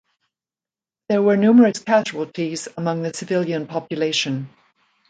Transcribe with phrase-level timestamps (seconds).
[1.09, 4.49] There were numerous casualties among the civilian population.